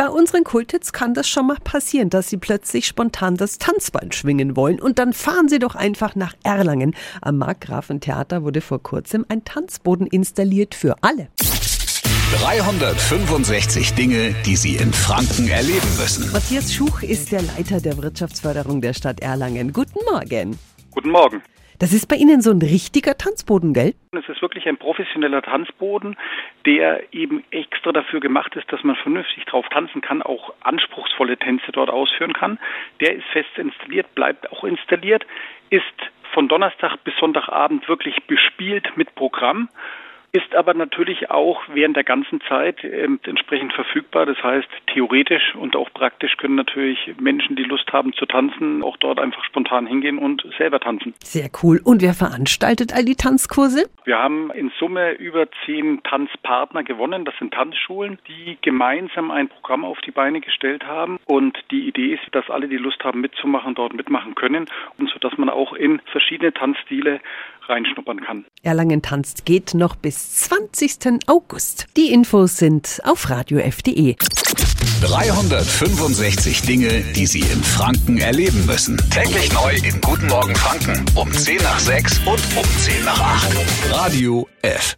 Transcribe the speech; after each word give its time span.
Bei 0.00 0.08
unseren 0.08 0.44
Kultits 0.44 0.94
kann 0.94 1.12
das 1.12 1.28
schon 1.28 1.48
mal 1.48 1.58
passieren, 1.62 2.08
dass 2.08 2.30
sie 2.30 2.38
plötzlich 2.38 2.86
spontan 2.86 3.36
das 3.36 3.58
Tanzbein 3.58 4.12
schwingen 4.12 4.56
wollen. 4.56 4.80
Und 4.80 4.98
dann 4.98 5.12
fahren 5.12 5.50
sie 5.50 5.58
doch 5.58 5.74
einfach 5.74 6.14
nach 6.14 6.32
Erlangen. 6.42 6.94
Am 7.20 7.36
Markgrafentheater 7.36 8.42
wurde 8.42 8.62
vor 8.62 8.82
kurzem 8.82 9.26
ein 9.28 9.44
Tanzboden 9.44 10.06
installiert 10.06 10.74
für 10.74 10.94
alle. 11.02 11.28
365 12.38 13.92
Dinge, 13.92 14.34
die 14.46 14.56
Sie 14.56 14.76
in 14.76 14.90
Franken 14.94 15.48
erleben 15.48 15.98
müssen. 15.98 16.32
Matthias 16.32 16.72
Schuch 16.72 17.02
ist 17.02 17.30
der 17.30 17.42
Leiter 17.42 17.82
der 17.82 17.98
Wirtschaftsförderung 17.98 18.80
der 18.80 18.94
Stadt 18.94 19.20
Erlangen. 19.20 19.74
Guten 19.74 19.98
Morgen. 20.10 20.58
Guten 20.92 21.10
Morgen. 21.10 21.42
Das 21.80 21.94
ist 21.94 22.08
bei 22.08 22.16
Ihnen 22.16 22.42
so 22.42 22.50
ein 22.50 22.60
richtiger 22.60 23.16
Tanzboden, 23.16 23.72
gell? 23.72 23.94
Es 24.12 24.28
ist 24.28 24.42
wirklich 24.42 24.68
ein 24.68 24.76
professioneller 24.76 25.40
Tanzboden, 25.40 26.14
der 26.66 27.14
eben 27.14 27.42
extra 27.50 27.90
dafür 27.90 28.20
gemacht 28.20 28.54
ist, 28.54 28.70
dass 28.70 28.84
man 28.84 28.96
vernünftig 28.96 29.46
drauf 29.46 29.66
tanzen 29.70 30.02
kann, 30.02 30.20
auch 30.20 30.52
anspruchsvolle 30.60 31.38
Tänze 31.38 31.72
dort 31.72 31.88
ausführen 31.88 32.34
kann. 32.34 32.58
Der 33.00 33.16
ist 33.16 33.24
fest 33.32 33.48
installiert, 33.56 34.14
bleibt 34.14 34.52
auch 34.52 34.62
installiert, 34.64 35.24
ist 35.70 35.82
von 36.34 36.48
Donnerstag 36.48 37.02
bis 37.02 37.14
Sonntagabend 37.18 37.88
wirklich 37.88 38.22
bespielt 38.24 38.94
mit 38.96 39.14
Programm 39.14 39.70
ist 40.32 40.54
aber 40.54 40.74
natürlich 40.74 41.30
auch 41.30 41.60
während 41.72 41.96
der 41.96 42.04
ganzen 42.04 42.40
Zeit 42.48 42.82
äh, 42.84 43.08
entsprechend 43.24 43.72
verfügbar. 43.72 44.26
Das 44.26 44.42
heißt, 44.42 44.68
theoretisch 44.92 45.54
und 45.54 45.76
auch 45.76 45.92
praktisch 45.92 46.36
können 46.36 46.54
natürlich 46.54 47.14
Menschen, 47.20 47.56
die 47.56 47.64
Lust 47.64 47.92
haben 47.92 48.12
zu 48.12 48.26
tanzen, 48.26 48.82
auch 48.82 48.96
dort 48.98 49.18
einfach 49.18 49.44
spontan 49.44 49.86
hingehen 49.86 50.18
und 50.18 50.44
selber 50.56 50.80
tanzen. 50.80 51.14
Sehr 51.22 51.50
cool. 51.62 51.80
Und 51.84 52.02
wer 52.02 52.14
veranstaltet 52.14 52.94
all 52.94 53.04
die 53.04 53.16
Tanzkurse? 53.16 53.88
Wir 54.04 54.18
haben 54.18 54.50
in 54.52 54.70
Summe 54.78 55.12
über 55.12 55.48
zehn 55.64 56.02
Tanzpartner 56.02 56.84
gewonnen. 56.84 57.24
Das 57.24 57.34
sind 57.38 57.52
Tanzschulen, 57.52 58.18
die 58.28 58.58
gemeinsam 58.62 59.30
ein 59.30 59.48
Programm 59.48 59.84
auf 59.84 60.00
die 60.00 60.10
Beine 60.10 60.40
gestellt 60.40 60.86
haben. 60.86 61.18
Und 61.26 61.58
die 61.70 61.88
Idee 61.88 62.14
ist, 62.14 62.22
dass 62.32 62.48
alle, 62.50 62.68
die 62.68 62.76
Lust 62.76 63.02
haben 63.04 63.20
mitzumachen, 63.20 63.74
dort 63.74 63.94
mitmachen 63.94 64.34
können 64.34 64.66
und 64.98 65.10
so, 65.10 65.18
dass 65.18 65.36
man 65.38 65.48
auch 65.48 65.72
in 65.72 66.00
verschiedene 66.12 66.52
Tanzstile 66.52 67.20
reinschnuppern 67.68 68.20
kann. 68.20 68.44
Erlangen 68.62 69.02
tanzt 69.02 69.46
geht 69.46 69.74
noch 69.74 69.96
bis 70.20 70.48
20. 70.48 71.20
August. 71.26 71.86
Die 71.96 72.12
Infos 72.12 72.56
sind 72.56 73.00
auf 73.04 73.28
radiof.de. 73.30 74.16
365 75.02 76.62
Dinge, 76.62 77.00
die 77.14 77.26
Sie 77.26 77.40
in 77.40 77.62
Franken 77.62 78.18
erleben 78.18 78.66
müssen. 78.66 78.96
Täglich 79.10 79.52
neu 79.52 79.74
in 79.76 80.00
Guten 80.00 80.26
Morgen 80.26 80.54
Franken 80.54 81.04
um 81.14 81.32
10 81.32 81.62
nach 81.62 81.78
6 81.78 82.18
und 82.20 82.40
um 82.56 82.78
10 82.78 83.04
nach 83.04 83.20
8. 83.20 83.56
Radio 83.90 84.46
F. 84.62 84.96